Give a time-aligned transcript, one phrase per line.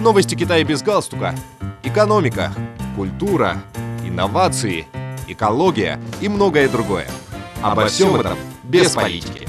[0.00, 1.34] Новости Китая без галстука.
[1.82, 2.52] Экономика,
[2.94, 3.56] культура,
[4.04, 4.86] инновации,
[5.26, 7.08] экология и многое другое.
[7.62, 9.48] Обо всем этом без политики.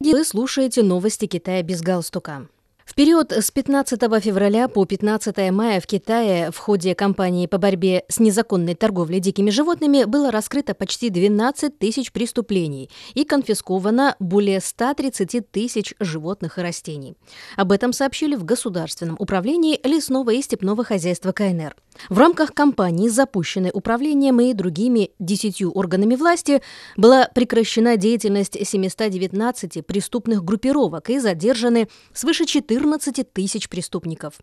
[0.00, 2.48] Вы слушаете новости Китая без галстука.
[2.92, 8.04] В период с 15 февраля по 15 мая в Китае в ходе кампании по борьбе
[8.08, 15.50] с незаконной торговлей дикими животными было раскрыто почти 12 тысяч преступлений и конфисковано более 130
[15.50, 17.14] тысяч животных и растений.
[17.56, 21.74] Об этом сообщили в Государственном управлении лесного и степного хозяйства КНР.
[22.08, 26.62] В рамках кампании, запущенной управлением и другими десятью органами власти,
[26.96, 34.34] была прекращена деятельность 719 преступных группировок и задержаны свыше 14 тысяч преступников.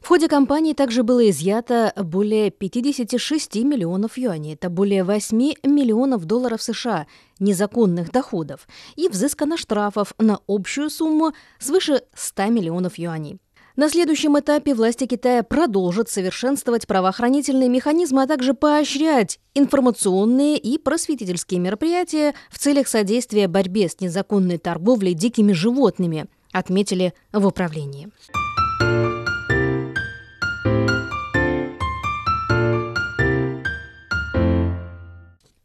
[0.00, 6.62] В ходе кампании также было изъято более 56 миллионов юаней, это более 8 миллионов долларов
[6.62, 7.06] США
[7.38, 13.38] незаконных доходов, и взыскано штрафов на общую сумму свыше 100 миллионов юаней.
[13.76, 21.60] На следующем этапе власти Китая продолжат совершенствовать правоохранительные механизмы, а также поощрять информационные и просветительские
[21.60, 28.08] мероприятия в целях содействия борьбе с незаконной торговлей дикими животными, отметили в управлении.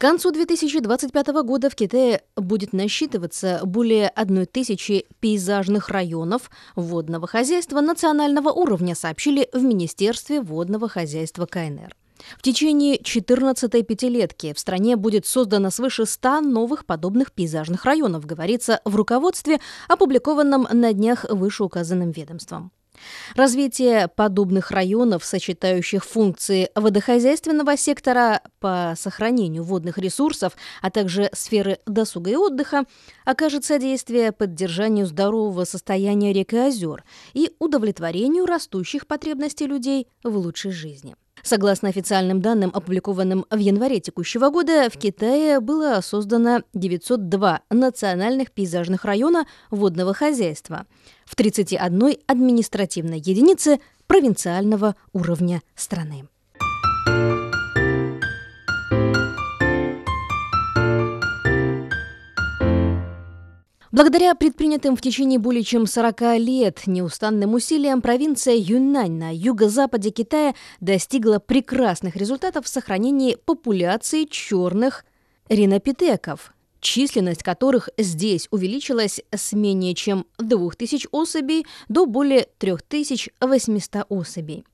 [0.07, 8.49] Концу 2025 года в Китае будет насчитываться более одной тысячи пейзажных районов водного хозяйства национального
[8.49, 11.95] уровня, сообщили в Министерстве водного хозяйства КНР.
[12.37, 18.81] В течение 14-й пятилетки в стране будет создано свыше 100 новых подобных пейзажных районов, говорится
[18.85, 22.71] в руководстве, опубликованном на днях вышеуказанным ведомством.
[23.35, 32.31] Развитие подобных районов, сочетающих функции водохозяйственного сектора по сохранению водных ресурсов, а также сферы досуга
[32.31, 32.85] и отдыха,
[33.25, 40.71] окажет содействие поддержанию здорового состояния рек и озер и удовлетворению растущих потребностей людей в лучшей
[40.71, 41.15] жизни.
[41.45, 49.05] Согласно официальным данным, опубликованным в январе текущего года, в Китае было создано 902 национальных пейзажных
[49.05, 50.87] района водного хозяйства
[51.23, 56.27] в 31 административной единице провинциального уровня страны.
[63.95, 70.53] Благодаря предпринятым в течение более чем 40 лет неустанным усилиям провинция Юньнань на юго-западе Китая
[70.81, 75.05] достигла прекрасных результатов в сохранении популяции черных
[75.47, 84.65] ринопитеков, численность которых здесь увеличилась с менее чем 2000 особей до более 3800 особей.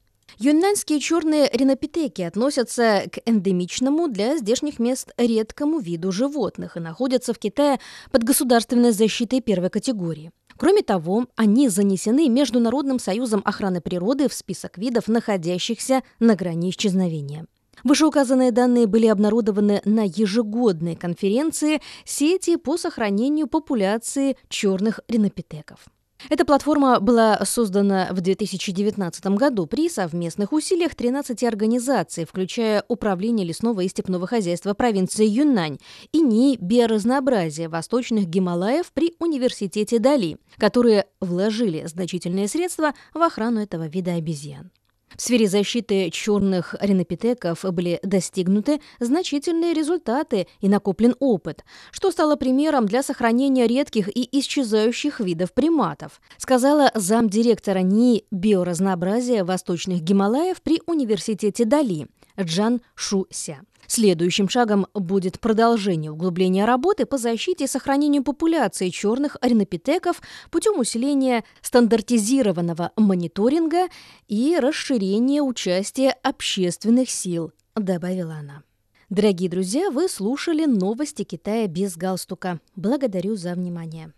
[0.44, 7.38] Юннаньские черные ринопитеки относятся к эндемичному для здешних мест редкому виду животных и находятся в
[7.38, 7.79] Китае
[8.09, 10.31] под государственной защитой первой категории.
[10.57, 17.46] Кроме того, они занесены Международным союзом охраны природы в список видов, находящихся на грани исчезновения.
[17.84, 25.85] Вышеуказанные данные были обнародованы на ежегодной конференции сети по сохранению популяции черных ринопитеков.
[26.30, 33.82] Эта платформа была создана в 2019 году при совместных усилиях 13 организаций, включая Управление лесного
[33.82, 35.80] и степного хозяйства провинции Юннань
[36.12, 43.88] и НИИ биоразнообразия восточных Гималаев при Университете Дали, которые вложили значительные средства в охрану этого
[43.88, 44.72] вида обезьян.
[45.17, 52.85] В сфере защиты черных ренопитеков были достигнуты значительные результаты и накоплен опыт, что стало примером
[52.85, 61.66] для сохранения редких и исчезающих видов приматов, сказала замдиректора НИИ биоразнообразия Восточных Гималаев при Университете
[61.66, 62.07] Дали
[62.40, 63.62] Джан Шуся.
[63.88, 71.44] Следующим шагом будет продолжение углубления работы по защите и сохранению популяции черных ринопитеков путем усиления
[71.62, 73.88] стандартизированного мониторинга
[74.28, 78.64] и расширения участия общественных сил, добавила она.
[79.09, 82.62] Дорогие друзья, вы слушали новости Китая без галстука.
[82.78, 84.14] Благодарю за внимание.